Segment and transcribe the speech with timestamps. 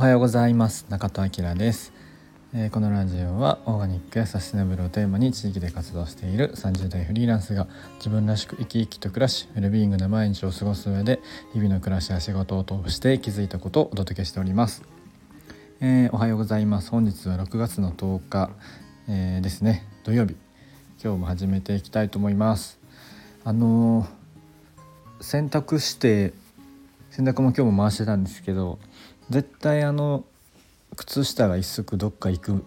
[0.00, 0.86] おはようございます。
[0.88, 1.92] 中戸明です、
[2.54, 7.66] えー、このラジオはオーガニックやサステナブルをテーマに地域で活動している30代フリーランスが
[7.98, 11.20] 自分らしく生き生きと暮らしウェルビーイングな毎日を過ごす上で
[11.52, 14.84] 日々の暮らしや仕事を通して気づいたことをお届けしております、
[15.82, 16.88] えー、おはようございます。
[16.88, 18.50] 本日は6月の10日、
[19.06, 19.86] えー、ですね。
[20.04, 20.34] 土曜日。
[21.04, 22.78] 今日も始めていきたいと思います。
[23.44, 24.08] あの
[25.20, 26.32] 洗濯して
[27.10, 28.78] 洗濯も今日も回してたんですけど
[29.30, 30.24] 絶対あの
[30.96, 32.64] 靴下が一足どっか行く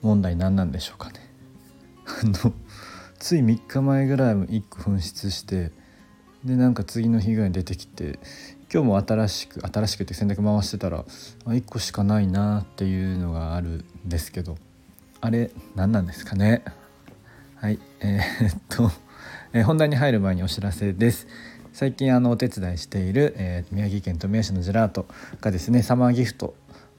[0.00, 1.14] 問題何なんでしょうかね。
[2.06, 2.52] あの
[3.18, 5.72] つい3日前ぐらいも1個紛失して
[6.44, 8.18] でなんか次の日ぐらいに出てきて
[8.72, 11.04] 今日も新しく新しくって洗濯回してたら
[11.46, 14.56] 1個しかないなっていうのがあるんですけど
[15.20, 16.64] あれ何なんですかね。
[17.56, 18.90] はいえー、っと、
[19.52, 21.26] えー、本題に入る前にお知らせです。
[21.74, 25.06] 最近あのお手伝いしている、えー、宮城県富谷市のジェラート
[25.40, 26.54] がですねサマーギフト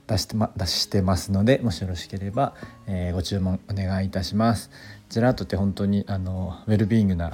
[0.05, 4.69] 出して,、ま、出してますのでもしよろしければ、えー、ご注文お願いいたします。
[5.07, 7.31] ジェラートって本当にあのウェルビーイングな、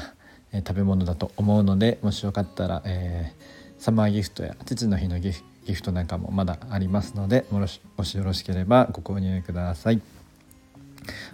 [0.52, 10.00] えー、食べ物だと思うのでもしよかったら、えー、サマーギフトや父の日のギフトなんかもまだありますのでもしもしよろしければご購入ください。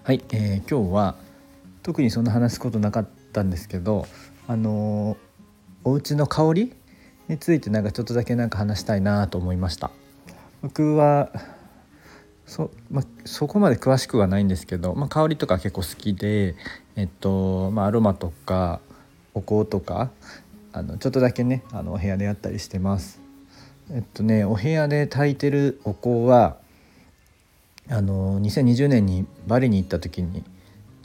[0.04, 1.16] はい、えー、今日は
[1.84, 4.08] 特にそんな話すことなかったんですけど
[4.48, 5.27] あのー
[5.88, 6.74] お家の香り
[7.30, 9.90] についてなんかちょっとだけなんか話したいなと思いました。
[10.62, 11.32] 僕は
[12.46, 16.56] そ,、まそこまで詳しくはないんですけど、まあ、香りとか結構好きで
[16.98, 18.82] えっとまあアロマとか
[19.34, 20.12] お香とか
[20.74, 23.22] あのちょっとだけねあのお部屋でやったりしてます。
[23.90, 26.58] えっとねお部屋で炊いてるお香は
[27.90, 30.44] あの2020年にバリに行った時に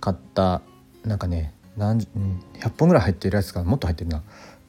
[0.01, 0.61] 買った
[1.05, 4.25] なんかね何100本ぐらい入ってるやつかなもっと入ってるな。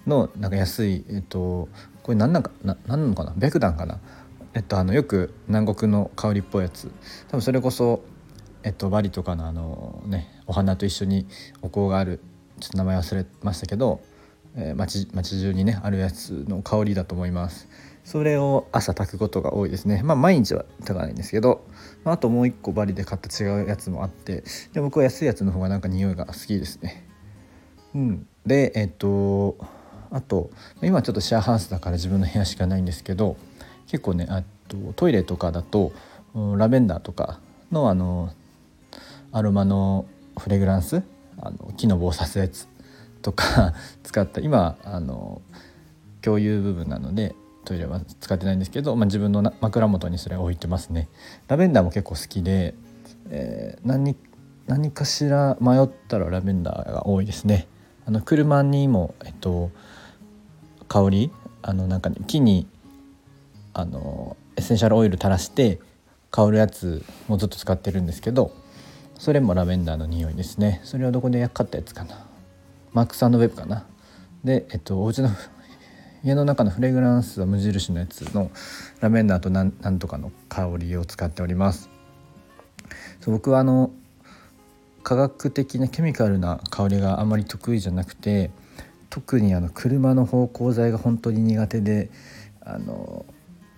[0.07, 1.69] のなんか安いえっと
[2.01, 3.33] これ何なんかな何なのかな？
[3.39, 3.99] 白檀かな？
[4.53, 6.91] えっとあのよく南国の香りっぽいやつ。
[7.29, 8.03] 多分それこそ
[8.63, 11.27] えっとバリとかのあのねお花と一緒に
[11.61, 12.19] お香がある。
[12.59, 13.99] ちょっと名前忘れましたけど、
[14.55, 17.67] えー、町町中にねあるやつの香りだと思います。
[18.05, 20.01] それを朝炊くことが多いですね。
[20.03, 21.65] まあ毎日は炊かないんですけど、
[22.03, 24.43] まあ、あともう一個バリで買った違うやつもあって。
[24.71, 27.07] で僕は安いやつの方がなんか匂いが好きですね。
[27.95, 28.27] うん。
[28.45, 29.57] でえっと
[30.13, 30.51] あと
[30.83, 33.35] 今ちょっとシェアハウスだから自分の部屋しかないんですけど
[33.87, 35.91] 結構ねあとトイレとかだと
[36.55, 37.39] ラベンダーとか
[37.71, 38.31] のあの
[39.31, 40.05] アロマの
[40.37, 41.01] フレグランス
[41.41, 42.67] あの木の棒を刺すやつ
[43.23, 45.41] とか 使った今あの
[46.21, 47.35] 共有部分なので
[47.65, 51.07] トイレは使ってないんですけど、まあ、自分の枕元にそれを置いてますね。
[51.47, 52.75] ラベンダーも結構好きで、
[53.29, 54.15] えー、何
[54.67, 57.67] 何かしら迷ったらラベンダーが多いですね。
[58.05, 59.71] あの車にもえっと
[60.93, 61.31] 香り
[61.63, 62.67] あのなんか、ね、木に
[63.73, 65.79] あのエッセンシャルオイル垂らして
[66.29, 68.51] 香るやつもずっと使ってるんですけど
[69.17, 70.81] それもラベンダーの匂いですね。
[70.83, 72.25] それはどこで買ったやつかな。
[72.91, 73.87] マックスウェブかな。
[74.43, 75.29] でえっとお家の
[76.23, 78.51] 家の中のフレグランスは無印のやつの
[78.99, 81.89] ラベンダーとなんなんとかの香りを使っております。
[83.21, 83.89] そう僕はあの
[85.01, 88.51] 科学的なケミカルな香りがあまり得意じゃなくて
[89.13, 92.09] 特にあの車の芳香剤が本当に苦手で
[92.61, 93.27] あの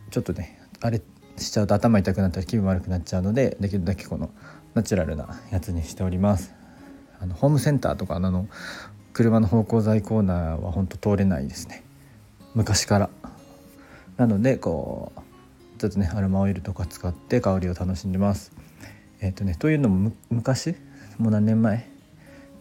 [0.09, 1.01] ちょっとねあれ
[1.35, 4.29] しちゃうと頭痛くなったり気分悪くなっちゃうのでできるだけこの
[4.75, 6.53] ナチュラルなやつにしております。
[7.19, 8.47] あのホームセンターとかの
[9.11, 11.83] 車の芳香剤コーナーは本当通れないですね。
[12.53, 13.09] 昔から。
[14.15, 18.53] なのでこうちょっとねアロマオイルとか使って香りを楽しんでます。
[19.19, 20.77] えっ、ー、とねというのも昔？
[21.17, 21.94] もう何年前？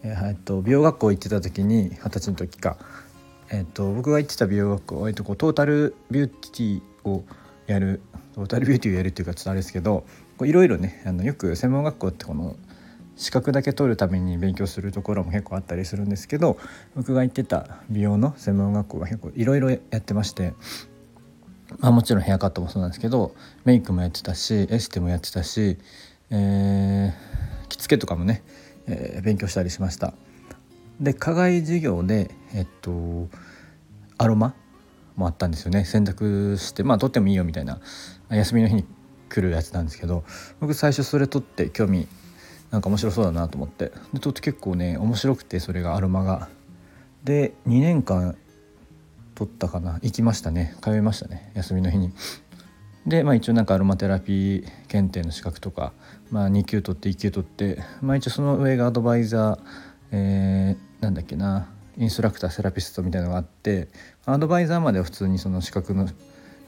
[0.05, 2.77] えっと美容学校行ってた時に二十歳の時か、
[3.49, 7.23] えっと、僕が行ってた美容学校、えっと、こうトータルビューティーを
[7.65, 8.01] やる
[8.35, 10.05] トータルビューティーをやるっていうかちょっとあれですけど
[10.41, 12.55] いろいろねあのよく専門学校ってこの
[13.15, 16.57] 資格だけ取るために勉強するところも結構あったりするんですけど
[16.95, 20.53] 僕が行ってた美容の専門学校が結構いろいろやってまして、
[21.79, 25.77] まあ、もちろんヘアカットもそうなんですけどメイクもやってたしエステもやってたし、
[26.29, 28.43] えー、着付けとかもね
[28.87, 30.13] えー、勉強したりしました。
[30.99, 33.27] で課外授業でえっと
[34.17, 34.53] アロマ
[35.15, 35.85] もあったんですよね。
[35.85, 37.79] 洗濯してまあ取ってもいいよみたいな
[38.29, 38.85] 休みの日に
[39.29, 40.23] 来るやつなんですけど
[40.59, 42.07] 僕最初それ取って興味
[42.71, 43.91] なんか面白そうだなと思って。
[44.13, 46.49] で取って結構ね面白くてそれがアロマが。
[47.23, 48.37] で2年間
[49.33, 49.99] 取ったかな。
[50.01, 50.75] 行きましたね。
[50.81, 51.51] 通いましたね。
[51.55, 52.13] 休みの日に。
[53.05, 55.93] で、まあ、一応なんかアロマテラピー検定の資格とか、
[56.31, 59.59] まあ、2級取って1級取って、まあ、一応その上がアドバイザー、
[60.11, 63.87] えー、なんだっけなインストラクターセラピストみたいなのがあって
[64.25, 66.09] アドバイザーまでは普通にその資格の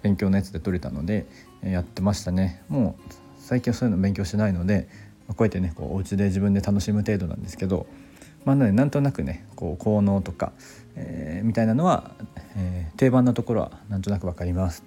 [0.01, 1.25] 勉強のやつで取れたので
[1.63, 4.87] やってましたねもう最近はそういうの勉強してないので
[5.27, 7.87] こうやってねこうお家で自分で楽しむ程度なんですけど
[8.45, 10.53] まあ、ね、なんとなくねこう効能とか、
[10.95, 12.11] えー、みたいなのは、
[12.55, 14.83] えー、定番のところはなんとなく分かります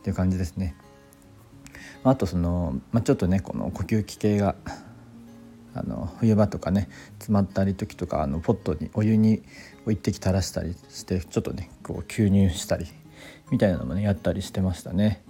[0.00, 0.74] っていう感じですね。
[2.04, 4.56] あとその、まあ、ちょっとねこの呼吸器系が
[5.74, 6.88] あの冬場とかね
[7.18, 9.42] 詰まったり時とかあのポットにお湯に
[9.86, 12.86] 一滴垂らしたりしてちょっとねこう吸入したり
[13.50, 15.22] みたいなのもねやったりしてましたね。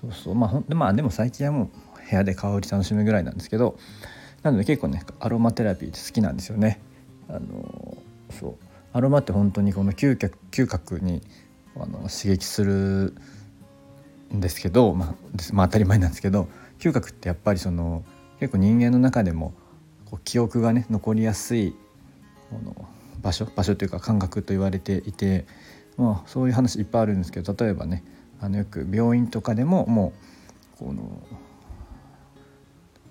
[0.00, 3.78] そうそうまあほんまあでも最近はもう部屋で香り楽しむぐらいなんですけど
[4.42, 6.80] なので結構ねアロマテラピーって好きなんですよね。
[7.28, 7.96] あの
[8.30, 8.54] そう
[8.92, 11.22] アロマって本当にこの嗅覚嗅覚に
[11.76, 13.14] あの刺激する
[14.40, 15.14] ですけど、まあ、
[15.52, 16.48] まあ、当たり前なんですけど
[16.78, 18.04] 嗅覚ってやっぱりその
[18.40, 19.54] 結構人間の中でも
[20.06, 21.74] こう記憶がね残りやすい
[22.50, 22.88] この
[23.22, 25.46] 場所場所というか感覚と言われていて、
[25.96, 28.04] まあ、そういう話いっぱいあるんですけど例えばね
[28.40, 30.12] あのよく病院とかでもも
[30.76, 31.22] うこの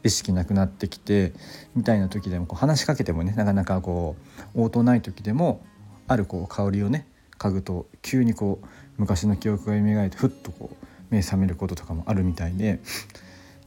[0.03, 1.33] 意識なくなってきて
[1.75, 4.15] みたいな時でもこう話しかけてもねなかなかこ
[4.55, 5.65] う応答ない時でも
[6.07, 7.07] あるこう香りをね
[7.39, 8.67] 嗅ぐと急にこう
[8.97, 10.82] 昔の記憶が蘇ってふっとこう
[11.13, 12.79] 目覚めることとかもあるみたいで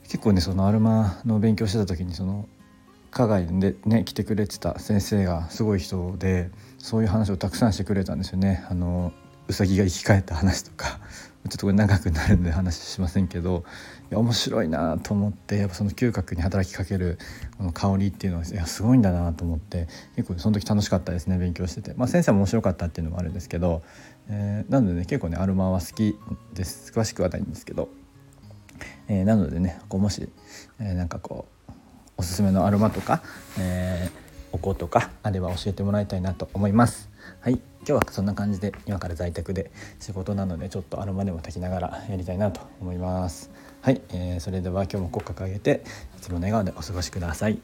[0.05, 2.49] 結構ねそのアルマの勉強してた時にその
[3.11, 8.65] 課外でね来てくれてた先生がすごい人でそういう話をたくさんしてくれたんですよね。
[8.69, 9.13] あの
[9.49, 10.99] うさぎが生き返った話とか
[11.49, 13.65] ちょっとこれ長くなるんで話しませんけど
[14.11, 17.19] いや面白いなと思ってやっぱその嗅覚に働きかける
[17.59, 23.83] この香りっていうのはいやすごいんだなと思って結構その時楽しかったですね勉強してて、まあ、先生も面白かったっていうのもあるんですけど、
[24.29, 26.17] えー、なのでね結構ねアルマは好き
[26.55, 26.93] です。
[26.93, 27.89] 詳しくはないんですけど、
[29.09, 30.29] えー、なのでねこうもし、
[30.81, 31.73] えー、なんかこう
[32.19, 33.23] おすすめのアロマとか、
[33.59, 34.26] えー、
[34.57, 37.11] お香とかあれば教えてもらいたいなと思います。
[37.41, 37.55] はい。
[37.55, 39.71] 今日はそんな感じで今から在宅で
[40.01, 43.51] 仕事なのでちょっとアロマでも炊きながらやりたいなと思います。
[43.83, 45.85] はい、えー、それでは今日も国家掲げて
[46.17, 47.61] いつもの笑顔でお過ごしください。